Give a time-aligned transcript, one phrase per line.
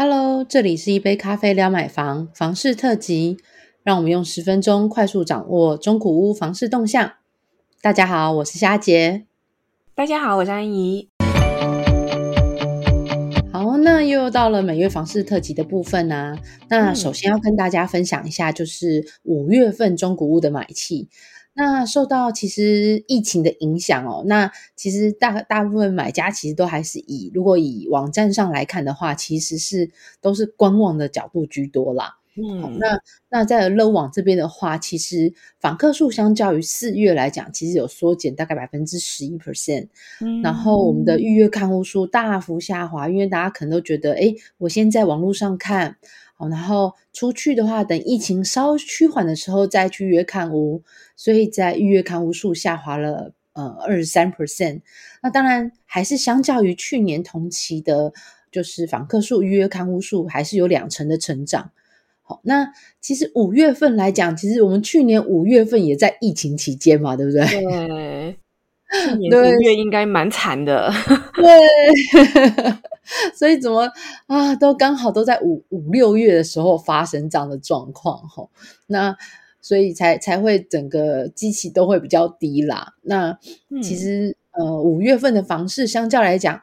[0.00, 3.36] Hello，这里是一杯咖啡聊买房房市特辑，
[3.82, 7.14] 让我们用十分钟快速掌握中古屋房市动向。
[7.82, 9.26] 大家好，我是虾杰。
[9.96, 11.08] 大家好，我是安怡。
[13.52, 16.38] 好，那又到了每月房市特辑的部分啊。
[16.68, 21.08] 那首先要跟大家分享一下，就是五月份中古屋的买气。
[21.58, 32.14] 那受到其实疫情的影响哦，那其实大大部分买家其实都还是以如果以网站上来看的话，其实是都是观望的角度居多啦。
[32.36, 39.88] 嗯，那那在乐网这边的话，其实访客数相较于四月来讲，其实有缩减大概百分之十一 percent。
[40.20, 45.96] 嗯，然后我们的预约看屋数大幅下滑，因为大家可能都觉得，哎，我先在网络上看。
[46.38, 50.82] 哦，然后出去的话，等疫情稍趋缓的时候再去约看屋，
[51.16, 54.80] 所以在预约看屋数下滑了呃二十三 percent。
[55.22, 58.12] 那当然还是相较于去年同期的，
[58.52, 61.72] 就是访客数、预约看屋数还是有两成的成长。
[62.22, 67.40] 好，那其实五月份来讲，其实我们去年五月份也在疫情期间嘛，对不对？
[67.48, 67.88] 对，
[69.18, 70.92] 五月应该蛮惨的。
[71.34, 72.78] 对。
[73.34, 73.90] 所以怎么
[74.26, 78.46] 啊，都刚好都在五五六月的时候发生这样的状况哈，
[78.88, 79.16] 那
[79.62, 82.96] 所以才才会整个机器都会比较低啦。
[83.00, 83.38] 那
[83.82, 86.60] 其实呃五月份的房市相较来讲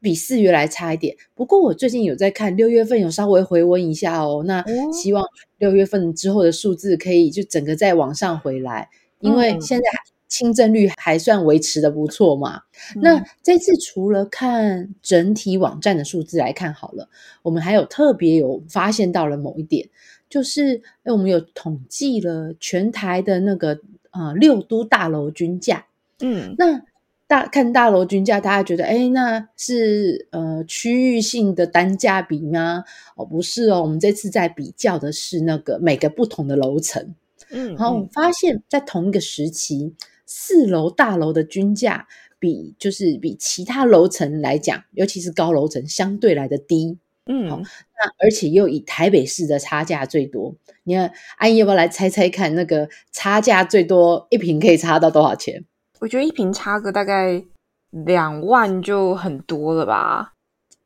[0.00, 5.26] 比四月来差一点，不过我最近有在看六月份有稍微回温一下哦，那希望
[5.58, 9.84] 六月份之后的数字可以就整个再往上回来，因为现在。
[10.28, 12.62] 清正率还算维持的不错嘛？
[12.96, 17.08] 那这次除了看整体网站的数字来看好了，
[17.42, 19.88] 我们还有特别有发现到了某一点，
[20.28, 25.86] 就是哎，我们有统计了全台的那个呃六都大楼均价。
[26.20, 26.82] 嗯，那
[27.26, 32.84] 大看大楼均价，大家觉得哎，那是呃区域性的单价比吗？
[33.16, 37.14] 哦，不是哦，我们这次在比较的是那个每个不同的楼层。
[37.50, 39.94] 嗯，然后我们发现，在同一个时期。
[40.30, 42.06] 四楼大楼的均价
[42.38, 50.54] 比就是比其他楼层来讲，尤其是高楼层相对来的低，嗯，好，那而且又以台北市的差价最多。
[50.84, 55.64] 你看，阿姨要不要来猜猜看，那个差价最多一平可以差到多少钱？
[56.00, 57.42] 我觉得一平差个大概
[57.90, 60.34] 两万就很多了吧？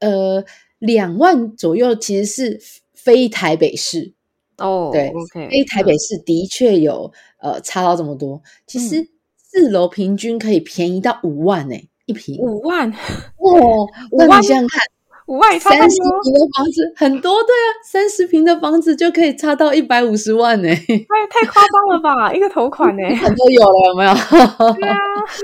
[0.00, 0.44] 呃，
[0.80, 2.60] 两万左右其实是
[2.92, 4.12] 非台北市
[4.56, 5.12] 哦，对
[5.48, 9.08] 非台北市的确有呃差到这么多，其实。
[9.50, 11.74] 四楼平均可以便宜到五万呢，
[12.06, 14.80] 一平五万哦，那你想想看，
[15.26, 20.84] 五万三十平的房子很多对啊，三十平的房子就可以差到一百五十万呢，太
[21.30, 22.32] 太夸张了吧？
[22.32, 24.12] 一个头款呢， 很多有了有没有？
[24.74, 24.96] 对啊，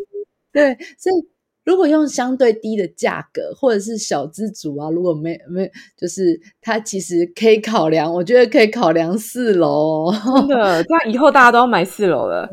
[0.52, 1.35] 对，所以。
[1.66, 12.48] 如果用相对低的价格，或者是小资族啊，如果没没，就是他其实可以考量，我觉得可以考量四楼，真的，这样以后大家都要买四楼了。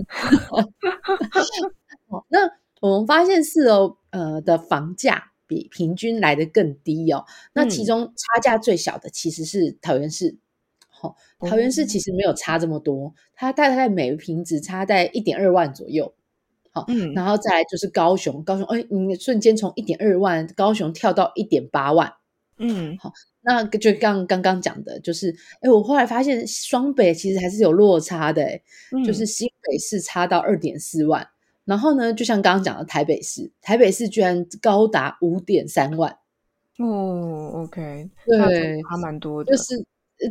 [2.29, 2.39] 那
[2.81, 10.35] 我们发现四楼呃的房价比平均来的更低哦，那其中差价最小的其实是桃园市，
[10.89, 16.15] 好，桃园市其实没有差这么多，它大概每平只差在一点二万左右。
[16.75, 22.11] 好，嗯，然后再来就是高雄，高雄，哎，你瞬间从一点二万高雄跳到一点八万，
[22.57, 23.13] 嗯，好，
[23.43, 28.59] 那就刚刚刚讲的，就是，哎，我后来发现双北其实还是有落差的，哎，
[29.05, 31.27] 就是新北市差到二点四万，
[31.63, 36.17] 然后呢，就像刚刚讲的台北市，台北市居然高达五点三万，
[36.79, 39.77] 哦，OK，对，还蛮多的，就是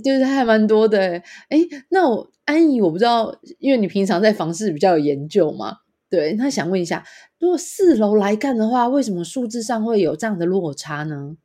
[0.03, 5.79] 就是还蛮多的，哎，那我安怡，我不知道，因为你平常在房市比较有研究嘛。
[6.13, 7.03] 对，那想问一下，
[7.39, 11.37] 如果四楼来看的话，为什么数字上会有这样的落差呢？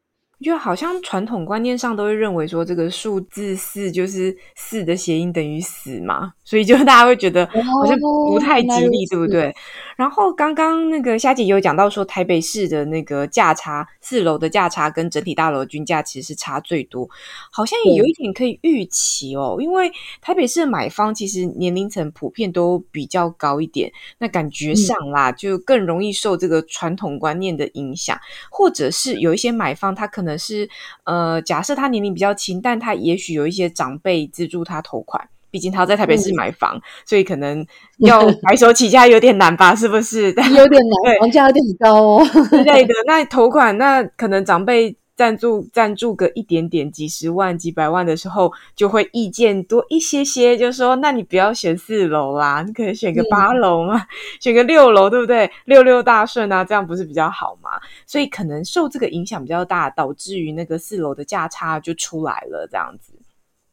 [0.43, 9.51] 就好像传统观念上都会认为说，这个数字四就是四的谐音等于死嘛，所以就 大家会觉得好像不太吉利，对不对？
[9.95, 17.09] 然后刚刚那个夏姐有讲到说，台北市的那个价差，四楼的价差跟整体大楼均价其实是差最多，
[17.51, 19.91] 好像也有一点可以预期哦，因为
[20.21, 28.15] 台北市的买方其实年龄层普遍都比较高一点，那感觉上啦，就更容易受这个传统观念的影响，
[28.51, 30.26] 或者是有一些买方他可能。
[30.27, 30.67] 可能是
[31.05, 37.65] 呃，假设他年龄比较轻，但他也许有一些长辈资助他投款，毕竟他在台北市买房，所以可能
[38.05, 39.73] 要白手起家有点难吧？
[39.73, 40.25] 是不是？
[40.53, 42.93] 有点难，房价有点高哦之类的。
[43.05, 54.05] 那投款，那可能长辈赞助赞助个一点点，几十万、几百万的时候，就会意见多一些些，就说那你不要选四楼啦，你可以选个八楼嘛，
[54.39, 55.51] 选个六楼，对不对？
[55.65, 57.71] 六六大顺啊，这样不是比较好吗？
[58.05, 63.11] 所以可能受这个影响比较大，导致于那个四楼的价差就出来了，这样子。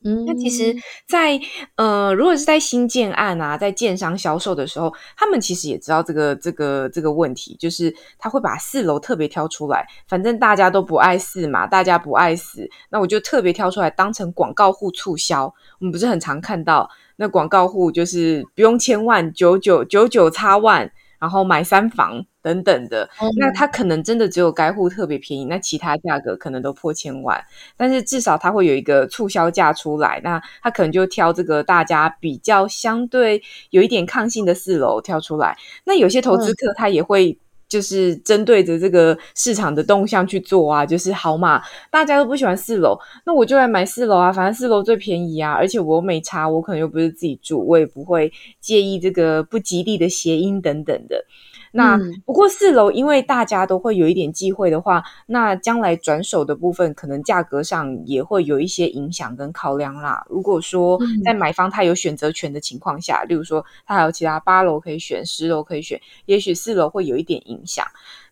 [0.05, 0.77] 嗯，那其实，
[1.09, 1.41] 在
[1.77, 15.47] 呃，如果是在新建案啊，在建商销售的时候，他们其实也知道这个这个这个问题，就是他会把四楼特别挑出来，反正大家都不爱四嘛，大家不爱死，那我就特别挑出来当成广告户促销。
[15.81, 20.93] 我们不是很常看到那广告户，就是不用千万九九九九差万。
[21.25, 23.09] 然后买三房等等的，
[23.41, 27.43] 那他可能真的只有该户特别便宜，那其他价格可能都破千万。
[27.79, 35.57] 但是至少他会有一个促销价出来，那他可能就挑这个大家比较相对有一点抗性的四楼挑出来。
[35.85, 37.39] 那有些投资客他也会。
[37.69, 51.25] 就是针对着这个市场的动向去做啊，就是好嘛，大家都不喜欢四楼，那我就来买四楼啊，反正四楼最便宜啊，而且我没查，我可能又不是自己住，我也不会介意这个不吉利的谐音等等的。
[51.77, 60.25] 那不过四楼，因为大家都会有一点忌讳的话，那将来转手的部分可能价格上也会有一些影响跟考量啦。
[60.29, 67.85] 如果说在买方他有选择权的情况下，例如说他还有其他八楼可以选，十楼可以选，也许四楼会有一点影响。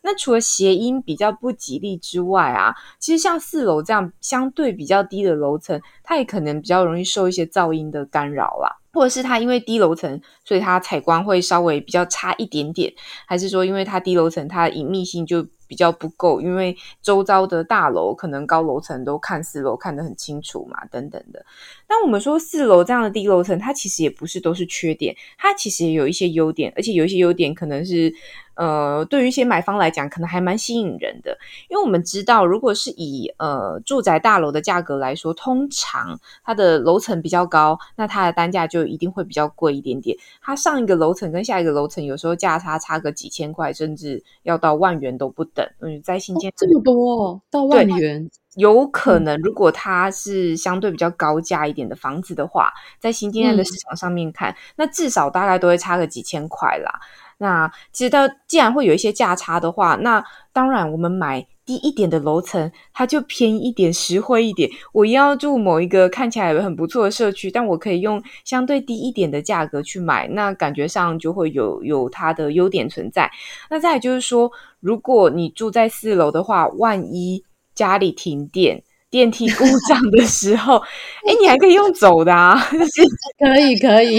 [0.02, 8.78] 那除了谐音比较不吉利之外啊，其实像四楼这样相对比较低的楼层，它也可能比较容易受一些噪音的干扰啦。
[8.92, 12.92] 或者是它因为低楼层，所以它采光会稍微比较差一点点，
[13.26, 21.42] 还是说因为它低楼层，它的隐秘性就比较不够，因为周遭的大楼可能高楼层都看四楼看得很清楚嘛，等等的。
[21.88, 28.12] 那我们说四楼这样的低楼层，它其实也不是都是缺点，它其实也有一些优点，而且有一些优点可能是。
[28.54, 31.38] 呃，对于一些买方来讲，可能还蛮吸引人的，
[31.70, 40.14] 因为我们知道，如果是以呃住宅大楼的价格来说，通常它的楼层比较高，那它的单价就一定会比较贵一点点。
[40.42, 45.61] 它上一个楼层跟下一个楼层有时候价差差个几千块，甚至要到万元都不等。
[45.80, 57.00] 嗯，在新建这么多哦到万元，有可能如果它是相对比较高价一点的房子的话，在新建的市场上面看，那至少大概都会差个几千块啦。
[57.42, 64.70] 那其实到既然会有一些价差的话，那当然我们买低一点的楼层，它就便宜一点、实惠一点。
[64.92, 73.28] 我要住某一个看起来很不错的社区，但我可以用相对低一点的价格去买，那感觉上就会有有它的优点存在。
[73.68, 74.48] 那再就是说，
[74.78, 77.42] 如果你住在四楼的话，万一
[77.74, 78.84] 家里停电。
[79.12, 80.78] 电梯故障的时候，
[81.28, 83.02] 哎，你还可以用走的啊， 就是
[83.38, 84.18] 可以 可以。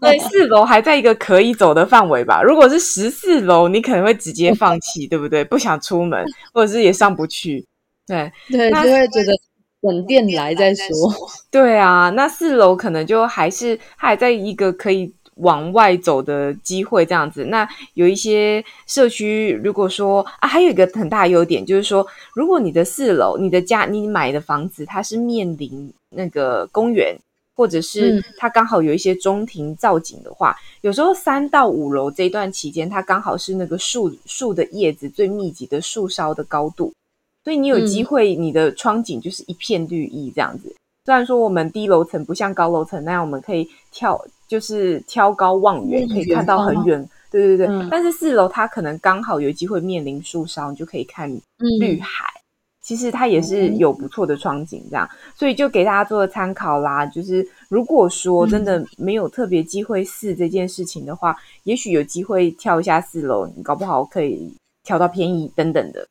[0.00, 2.42] 对，四楼还在一个可以走的范围吧。
[2.42, 5.44] 如果是十四楼，你可能会直接放弃，对不对？
[5.44, 7.64] 不想出门，或者是也上不去。
[8.04, 9.32] 对对，就会觉得
[9.80, 10.88] 等电来再说。
[11.48, 15.14] 对啊，那四楼可能就还是还在一个可以。
[15.36, 17.44] 往外走的机会，这样子。
[17.46, 27.16] 那有一些社区，如果说啊，还有一个很大优点，就是说，如果你的四楼、你的家、你买的房子，它是面临那个公园，
[27.56, 36.92] 或者是它刚好有一些中庭造景的话，有时候三到五楼这段期间，它刚好是那个树树的叶子最密集的树梢的高度，
[37.42, 40.74] 所以你有机会，你的窗景就是一片绿意这样子。
[41.06, 44.22] 虽然说我们低楼层不像高楼层那样，我们可以跳。
[44.46, 47.08] 就是挑高望远，可以看到很远。
[47.30, 51.30] 对对对，但是四楼它可能刚好有机会面临树梢，你就可以看
[51.80, 52.26] 绿海。
[52.82, 57.06] 其实它也是有不错的窗景，这样，所以就给大家做个参考啦。
[57.06, 66.04] 就是如果说真的没有特别机会试这件事情的话，也许有机会跳一下四楼，你搞不好可以跳到便宜等等的。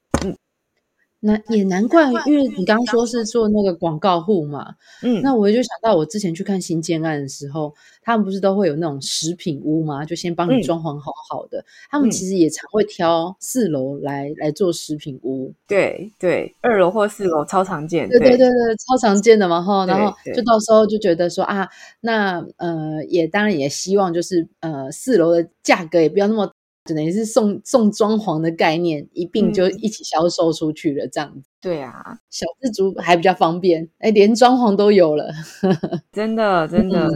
[1.24, 4.74] 那也难怪，因为你刚刚说是做那个广告户嘛，
[5.04, 10.04] 嗯，那我就想到我之前去看新建案的时候，他们不是都会有那种食品屋吗？
[10.04, 18.48] 就先帮你装潢好好的，他们其实也常会挑四楼来来做食品屋，对对，二楼或四楼超常见，对对对对，
[18.88, 26.52] 超常见的嘛哈，然后就到时候就觉得说啊，那呃也当然也希望就是呃四楼的价格也不要那么。
[26.86, 31.50] 只能是送送装潢的概念，一并就一起销售出去了，这样子。
[31.62, 35.32] 对啊，小自足还比较方便，哎，连装潢都有了，
[36.12, 37.08] 真的真的。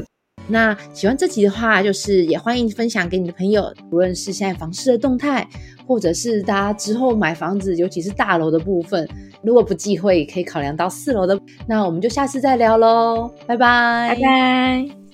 [0.48, 5.48] 那喜欢这集的话，就是也欢迎分享给你的朋友，无论是现在房市的动态，
[5.88, 9.10] 或者是大家之后买房子，尤其是大楼的部分，
[9.42, 11.40] 如果不忌讳，可以考量到四楼的。
[11.68, 15.05] 那我们就下次再聊喽，拜拜，拜拜。